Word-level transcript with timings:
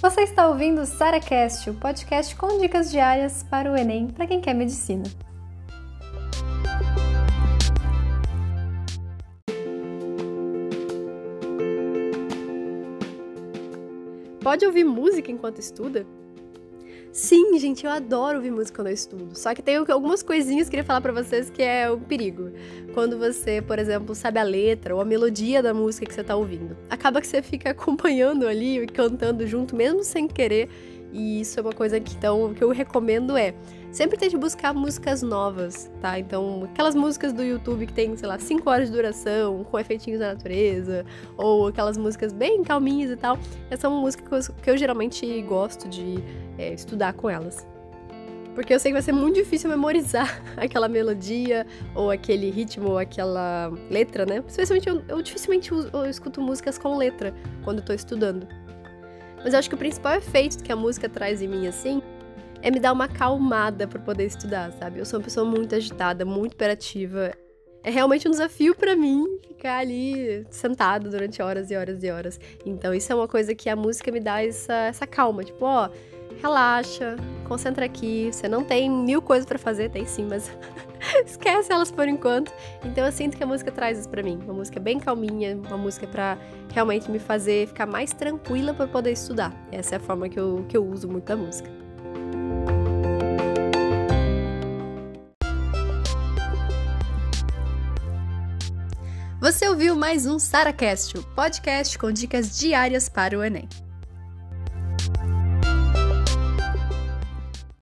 Você 0.00 0.20
está 0.22 0.48
ouvindo 0.48 0.82
o 0.82 0.86
SaraCast, 0.86 1.70
o 1.70 1.74
podcast 1.74 2.36
com 2.36 2.58
dicas 2.58 2.90
diárias 2.90 3.42
para 3.42 3.72
o 3.72 3.76
Enem 3.76 4.08
para 4.08 4.26
quem 4.26 4.40
quer 4.40 4.54
medicina. 4.54 5.04
Pode 14.42 14.66
ouvir 14.66 14.84
música 14.84 15.32
enquanto 15.32 15.58
estuda? 15.58 16.06
Sim, 17.14 17.56
gente, 17.60 17.86
eu 17.86 17.92
adoro 17.92 18.38
ouvir 18.38 18.50
música 18.50 18.74
quando 18.74 18.88
eu 18.88 18.92
estudo. 18.92 19.38
Só 19.38 19.54
que 19.54 19.62
tem 19.62 19.76
algumas 19.76 20.20
coisinhas 20.20 20.68
que 20.68 20.70
eu 20.74 20.78
queria 20.78 20.84
falar 20.84 21.00
para 21.00 21.12
vocês 21.12 21.48
que 21.48 21.62
é 21.62 21.88
um 21.88 22.00
perigo. 22.00 22.50
Quando 22.92 23.16
você, 23.16 23.62
por 23.62 23.78
exemplo, 23.78 24.16
sabe 24.16 24.40
a 24.40 24.42
letra 24.42 24.96
ou 24.96 25.00
a 25.00 25.04
melodia 25.04 25.62
da 25.62 25.72
música 25.72 26.04
que 26.04 26.12
você 26.12 26.24
tá 26.24 26.34
ouvindo. 26.34 26.76
Acaba 26.90 27.20
que 27.20 27.28
você 27.28 27.40
fica 27.40 27.70
acompanhando 27.70 28.48
ali 28.48 28.80
e 28.80 28.86
cantando 28.88 29.46
junto, 29.46 29.76
mesmo 29.76 30.02
sem 30.02 30.26
querer. 30.26 30.68
E 31.14 31.40
isso 31.40 31.60
é 31.60 31.62
uma 31.62 31.72
coisa 31.72 32.00
que, 32.00 32.12
então, 32.16 32.52
que 32.52 32.62
eu 32.62 32.70
recomendo 32.70 33.36
é 33.36 33.54
sempre 33.92 34.18
tente 34.18 34.36
buscar 34.36 34.74
músicas 34.74 35.22
novas, 35.22 35.88
tá? 36.00 36.18
Então, 36.18 36.64
aquelas 36.64 36.96
músicas 36.96 37.32
do 37.32 37.40
YouTube 37.40 37.86
que 37.86 37.92
tem, 37.92 38.16
sei 38.16 38.28
lá, 38.28 38.36
5 38.36 38.68
horas 38.68 38.90
de 38.90 38.96
duração, 38.96 39.62
com 39.62 39.78
efeitinhos 39.78 40.18
da 40.18 40.34
natureza, 40.34 41.06
ou 41.36 41.68
aquelas 41.68 41.96
músicas 41.96 42.32
bem 42.32 42.64
calminhas 42.64 43.12
e 43.12 43.16
tal. 43.16 43.38
Essas 43.66 43.82
são 43.82 43.92
músicas 43.92 44.48
que 44.48 44.68
eu 44.68 44.76
geralmente 44.76 45.40
gosto 45.42 45.88
de 45.88 46.16
é, 46.58 46.74
estudar 46.74 47.12
com 47.12 47.30
elas. 47.30 47.64
Porque 48.56 48.74
eu 48.74 48.80
sei 48.80 48.90
que 48.90 48.94
vai 48.94 49.02
ser 49.02 49.12
muito 49.12 49.36
difícil 49.36 49.70
memorizar 49.70 50.42
aquela 50.58 50.88
melodia, 50.88 51.64
ou 51.94 52.10
aquele 52.10 52.50
ritmo, 52.50 52.90
ou 52.90 52.98
aquela 52.98 53.72
letra, 53.88 54.26
né? 54.26 54.42
Especialmente 54.48 54.88
eu, 54.88 55.00
eu 55.06 55.22
dificilmente 55.22 55.72
uso, 55.72 55.90
eu 55.92 56.06
escuto 56.06 56.40
músicas 56.40 56.76
com 56.76 56.96
letra 56.96 57.32
quando 57.62 57.78
eu 57.78 57.84
tô 57.84 57.92
estudando. 57.92 58.48
Mas 59.44 59.52
eu 59.52 59.58
acho 59.58 59.68
que 59.68 59.74
o 59.74 59.78
principal 59.78 60.14
efeito 60.14 60.64
que 60.64 60.72
a 60.72 60.76
música 60.76 61.06
traz 61.06 61.42
em 61.42 61.46
mim, 61.46 61.66
assim, 61.66 62.02
é 62.62 62.70
me 62.70 62.80
dar 62.80 62.94
uma 62.94 63.04
acalmada 63.04 63.86
para 63.86 64.00
poder 64.00 64.24
estudar, 64.24 64.72
sabe? 64.72 64.98
Eu 64.98 65.04
sou 65.04 65.18
uma 65.18 65.24
pessoa 65.24 65.44
muito 65.44 65.74
agitada, 65.74 66.24
muito 66.24 66.54
operativa. 66.54 67.30
É 67.82 67.90
realmente 67.90 68.26
um 68.26 68.30
desafio 68.30 68.74
para 68.74 68.96
mim 68.96 69.38
ficar 69.46 69.76
ali 69.76 70.46
sentado 70.48 71.10
durante 71.10 71.42
horas 71.42 71.70
e 71.70 71.76
horas 71.76 72.02
e 72.02 72.10
horas. 72.10 72.40
Então, 72.64 72.94
isso 72.94 73.12
é 73.12 73.14
uma 73.14 73.28
coisa 73.28 73.54
que 73.54 73.68
a 73.68 73.76
música 73.76 74.10
me 74.10 74.18
dá 74.18 74.42
essa, 74.42 74.72
essa 74.72 75.06
calma. 75.06 75.44
Tipo, 75.44 75.66
ó, 75.66 75.90
relaxa, 76.40 77.16
concentra 77.46 77.84
aqui. 77.84 78.30
Você 78.32 78.48
não 78.48 78.64
tem 78.64 78.90
mil 78.90 79.20
coisas 79.20 79.44
para 79.44 79.58
fazer, 79.58 79.90
tem 79.90 80.06
sim, 80.06 80.24
mas 80.24 80.50
esquece 81.24 81.72
elas 81.72 81.90
por 81.90 82.08
enquanto. 82.08 82.52
Então 82.84 83.04
eu 83.04 83.12
sinto 83.12 83.36
que 83.36 83.42
a 83.42 83.46
música 83.46 83.70
traz 83.70 83.98
isso 83.98 84.08
para 84.08 84.22
mim, 84.22 84.38
uma 84.44 84.54
música 84.54 84.80
bem 84.80 84.98
calminha, 84.98 85.56
uma 85.56 85.76
música 85.76 86.06
para 86.06 86.38
realmente 86.72 87.10
me 87.10 87.18
fazer 87.18 87.68
ficar 87.68 87.86
mais 87.86 88.12
tranquila 88.12 88.74
para 88.74 88.86
poder 88.86 89.12
estudar. 89.12 89.52
Essa 89.70 89.96
é 89.96 89.98
a 89.98 90.00
forma 90.00 90.28
que 90.28 90.38
eu, 90.38 90.64
que 90.68 90.76
eu 90.76 90.84
uso 90.84 91.08
muito 91.08 91.30
a 91.30 91.36
música. 91.36 91.70
Você 99.40 99.68
ouviu 99.68 99.94
mais 99.94 100.24
um 100.24 100.38
SaraCast, 100.38 101.18
podcast 101.34 101.98
com 101.98 102.10
dicas 102.10 102.58
diárias 102.58 103.10
para 103.10 103.38
o 103.38 103.44
Enem. 103.44 103.68